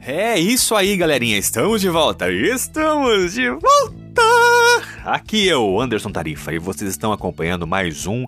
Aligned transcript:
É 0.00 0.38
isso 0.38 0.74
aí, 0.74 0.96
galerinha. 0.96 1.36
Estamos 1.36 1.80
de 1.80 1.88
volta. 1.88 2.30
Estamos 2.30 3.34
de 3.34 3.50
volta. 3.50 4.22
Aqui 5.04 5.46
eu, 5.46 5.80
Anderson 5.80 6.10
Tarifa, 6.10 6.52
e 6.52 6.58
vocês 6.58 6.90
estão 6.90 7.12
acompanhando 7.12 7.66
mais 7.66 8.06
um 8.06 8.24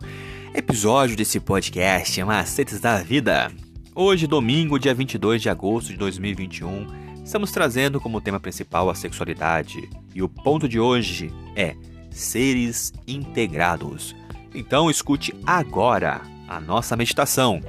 episódio 0.54 1.17
desse 1.17 1.39
podcast 1.39 2.22
Macetes 2.25 2.80
da 2.80 2.98
Vida. 2.98 3.53
Hoje, 3.95 4.27
domingo, 4.27 4.79
dia 4.79 4.95
22 4.95 5.43
de 5.43 5.48
agosto 5.48 5.89
de 5.89 5.96
2021, 5.96 6.86
estamos 7.25 7.53
trazendo 7.53 8.00
como 8.00 8.21
tema 8.21 8.41
principal 8.41 8.91
a 8.91 8.95
sexualidade. 8.95 9.89
E 10.14 10.23
o 10.23 10.29
ponto 10.29 10.68
de 10.68 10.80
hoje 10.80 11.32
é 11.55 11.75
seres 12.11 12.93
integrados. 13.07 14.14
Então, 14.55 14.91
escute 14.91 15.32
agora 15.46 16.21
a 16.49 16.61
nossa 16.61 16.96
meditação. 16.96 17.61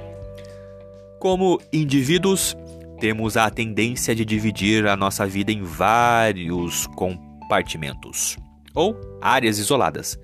Como 1.20 1.60
indivíduos, 1.72 2.56
temos 3.02 3.36
a 3.36 3.50
tendência 3.50 4.14
de 4.14 4.24
dividir 4.24 4.86
a 4.86 4.96
nossa 4.96 5.26
vida 5.26 5.50
em 5.50 5.60
vários 5.60 6.86
compartimentos 6.86 8.36
ou 8.76 8.96
áreas 9.20 9.58
isoladas. 9.58 10.16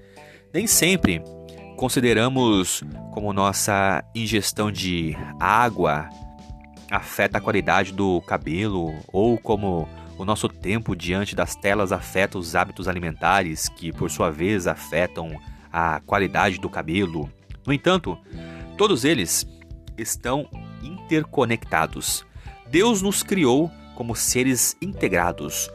Nem 0.54 0.64
sempre 0.68 1.20
consideramos 1.76 2.84
como 3.10 3.32
nossa 3.32 4.04
ingestão 4.14 4.70
de 4.70 5.16
água 5.40 6.08
afeta 6.88 7.38
a 7.38 7.40
qualidade 7.40 7.92
do 7.92 8.20
cabelo 8.20 8.94
ou 9.08 9.36
como 9.36 9.88
o 10.16 10.24
nosso 10.24 10.48
tempo 10.48 10.94
diante 10.94 11.34
das 11.34 11.56
telas 11.56 11.90
afeta 11.90 12.38
os 12.38 12.54
hábitos 12.54 12.86
alimentares 12.86 13.68
que 13.68 13.92
por 13.92 14.08
sua 14.08 14.30
vez 14.30 14.68
afetam 14.68 15.36
a 15.72 15.98
qualidade 16.06 16.60
do 16.60 16.70
cabelo. 16.70 17.28
No 17.66 17.72
entanto, 17.72 18.16
todos 18.76 19.04
eles 19.04 19.44
estão 19.98 20.48
interconectados. 20.80 22.27
Deus 22.70 23.00
nos 23.00 23.22
criou 23.22 23.70
como 23.94 24.14
seres 24.14 24.76
integrados, 24.82 25.70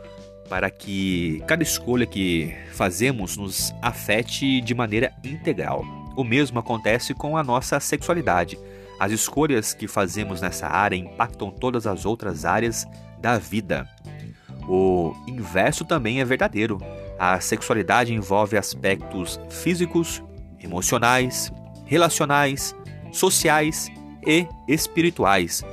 para 0.47 0.69
que 0.69 1.43
cada 1.47 1.63
escolha 1.63 2.05
que 2.05 2.55
fazemos 2.73 3.35
nos 3.35 3.73
afete 3.81 4.61
de 4.61 4.75
maneira 4.75 5.11
integral. 5.23 5.83
O 6.15 6.23
mesmo 6.23 6.59
acontece 6.59 7.13
com 7.15 7.35
a 7.35 7.43
nossa 7.43 7.79
sexualidade. 7.79 8.59
As 8.99 9.11
escolhas 9.11 9.73
que 9.73 9.87
fazemos 9.87 10.39
nessa 10.39 10.67
área 10.67 10.95
impactam 10.95 11.49
todas 11.49 11.87
as 11.87 12.05
outras 12.05 12.45
áreas 12.45 12.85
da 13.19 13.39
vida. 13.39 13.89
O 14.67 15.13
inverso 15.27 15.83
também 15.83 16.21
é 16.21 16.25
verdadeiro. 16.25 16.77
A 17.17 17.39
sexualidade 17.39 18.13
envolve 18.13 18.55
aspectos 18.55 19.39
físicos, 19.49 20.21
emocionais, 20.61 21.51
relacionais, 21.85 22.75
sociais 23.11 23.91
e 24.25 24.47
espirituais. 24.67 25.63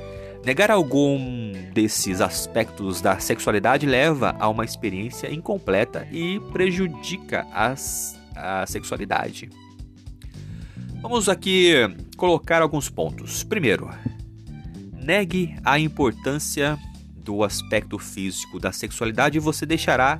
Negar 0.43 0.71
algum 0.71 1.51
desses 1.71 2.19
aspectos 2.19 2.99
da 2.99 3.19
sexualidade 3.19 3.85
leva 3.85 4.35
a 4.39 4.49
uma 4.49 4.65
experiência 4.65 5.31
incompleta 5.31 6.07
e 6.11 6.39
prejudica 6.51 7.45
as, 7.53 8.19
a 8.35 8.65
sexualidade. 8.65 9.49
Vamos 10.99 11.29
aqui 11.29 11.73
colocar 12.17 12.61
alguns 12.63 12.89
pontos. 12.89 13.43
Primeiro, 13.43 13.89
negue 14.93 15.55
a 15.63 15.79
importância 15.79 16.77
do 17.15 17.43
aspecto 17.43 17.99
físico 17.99 18.59
da 18.59 18.71
sexualidade 18.71 19.37
e 19.37 19.41
você 19.41 19.63
deixará 19.63 20.19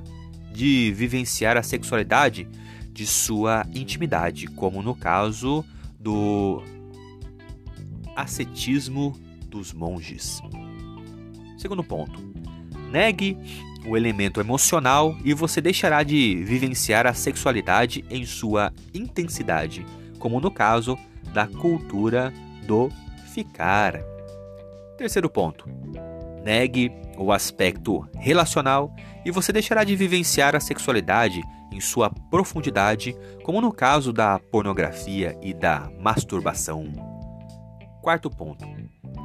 de 0.52 0.92
vivenciar 0.92 1.56
a 1.56 1.64
sexualidade 1.64 2.48
de 2.92 3.06
sua 3.06 3.66
intimidade, 3.74 4.46
como 4.46 4.82
no 4.82 4.94
caso 4.94 5.64
do 5.98 6.62
ascetismo 8.14 9.18
dos 9.52 9.72
monges. 9.72 10.40
Segundo 11.58 11.84
ponto: 11.84 12.18
negue 12.90 13.38
o 13.86 13.96
elemento 13.96 14.40
emocional 14.40 15.16
e 15.24 15.34
você 15.34 15.60
deixará 15.60 16.02
de 16.02 16.42
vivenciar 16.44 17.06
a 17.06 17.12
sexualidade 17.12 18.04
em 18.10 18.24
sua 18.24 18.72
intensidade, 18.94 19.84
como 20.18 20.40
no 20.40 20.50
caso 20.50 20.98
da 21.32 21.46
cultura 21.46 22.32
do 22.66 22.88
ficar. 23.32 24.00
Terceiro 24.96 25.28
ponto: 25.28 25.66
negue 26.42 26.90
o 27.16 27.30
aspecto 27.30 28.08
relacional 28.14 28.94
e 29.24 29.30
você 29.30 29.52
deixará 29.52 29.84
de 29.84 29.94
vivenciar 29.94 30.56
a 30.56 30.60
sexualidade 30.60 31.40
em 31.70 31.80
sua 31.80 32.10
profundidade, 32.30 33.16
como 33.44 33.60
no 33.60 33.72
caso 33.72 34.12
da 34.12 34.38
pornografia 34.38 35.38
e 35.42 35.54
da 35.54 35.90
masturbação. 36.00 36.92
Quarto 38.02 38.28
ponto: 38.28 38.66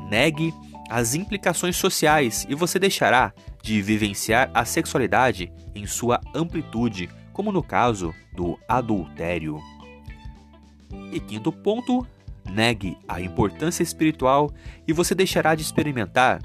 negue 0.09 0.53
as 0.90 1.16
implicações 1.16 1.75
sociais 1.75 2.45
e 2.50 2.56
você 2.56 2.79
deixará 2.79 3.34
de 3.62 3.81
vivenciar 3.81 4.50
a 4.53 4.63
sexualidade 4.63 5.51
em 5.75 5.85
sua 5.85 6.22
amplitude, 6.34 7.09
como 7.34 7.51
no 7.51 7.62
caso 7.62 8.13
do 8.34 8.57
adultério. 8.68 9.59
E 11.12 11.19
quinto 11.19 11.51
ponto, 11.51 12.07
negue 12.50 12.97
a 13.07 13.19
importância 13.19 13.84
espiritual 13.84 14.51
e 14.88 14.94
você 14.94 15.13
deixará 15.13 15.53
de 15.53 15.62
experimentar 15.62 16.41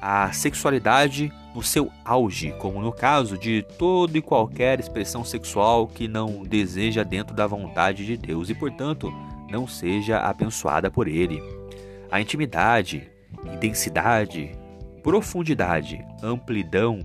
a 0.00 0.30
sexualidade 0.32 1.32
no 1.54 1.62
seu 1.62 1.90
auge, 2.04 2.54
como 2.58 2.80
no 2.80 2.92
caso 2.92 3.36
de 3.36 3.64
toda 3.76 4.16
e 4.16 4.22
qualquer 4.22 4.78
expressão 4.78 5.24
sexual 5.24 5.88
que 5.88 6.06
não 6.06 6.44
deseja 6.44 7.02
dentro 7.02 7.34
da 7.34 7.48
vontade 7.48 8.06
de 8.06 8.16
Deus 8.16 8.48
e, 8.48 8.54
portanto, 8.54 9.12
não 9.50 9.66
seja 9.66 10.20
abençoada 10.20 10.88
por 10.88 11.08
Ele. 11.08 11.42
A 12.10 12.20
intimidade, 12.20 13.10
intensidade, 13.52 14.52
profundidade, 15.02 16.04
amplidão 16.22 17.04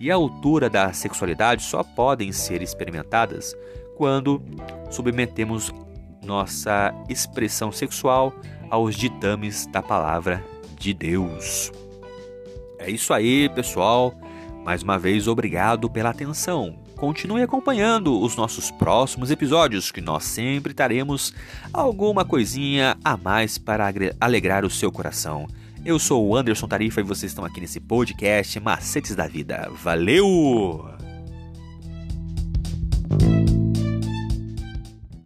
e 0.00 0.10
altura 0.10 0.68
da 0.68 0.92
sexualidade 0.92 1.62
só 1.62 1.82
podem 1.82 2.32
ser 2.32 2.60
experimentadas 2.60 3.56
quando 3.96 4.42
submetemos 4.90 5.72
nossa 6.24 6.92
expressão 7.08 7.70
sexual 7.70 8.32
aos 8.68 8.96
ditames 8.96 9.66
da 9.66 9.82
palavra 9.82 10.42
de 10.78 10.92
Deus. 10.92 11.70
É 12.78 12.90
isso 12.90 13.14
aí, 13.14 13.48
pessoal. 13.48 14.12
Mais 14.64 14.82
uma 14.82 14.98
vez, 14.98 15.28
obrigado 15.28 15.88
pela 15.88 16.10
atenção. 16.10 16.76
Continue 17.02 17.42
acompanhando 17.42 18.20
os 18.20 18.36
nossos 18.36 18.70
próximos 18.70 19.32
episódios, 19.32 19.90
que 19.90 20.00
nós 20.00 20.22
sempre 20.22 20.72
teremos 20.72 21.34
alguma 21.72 22.24
coisinha 22.24 22.96
a 23.02 23.16
mais 23.16 23.58
para 23.58 23.92
alegrar 24.20 24.64
o 24.64 24.70
seu 24.70 24.92
coração. 24.92 25.48
Eu 25.84 25.98
sou 25.98 26.24
o 26.24 26.36
Anderson 26.36 26.68
Tarifa 26.68 27.00
e 27.00 27.02
vocês 27.02 27.32
estão 27.32 27.44
aqui 27.44 27.60
nesse 27.60 27.80
podcast 27.80 28.60
Macetes 28.60 29.16
da 29.16 29.26
Vida. 29.26 29.68
Valeu! 29.82 31.11